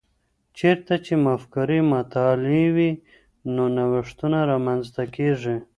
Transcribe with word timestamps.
چیرته 0.57 0.93
چي 1.05 1.13
مفکورې 1.25 1.79
مطالعې 1.93 2.67
وي، 2.75 2.91
نو 3.55 3.63
نوښتونه 3.75 4.37
رامنځته 4.51 5.03
کیږي؟ 5.15 5.55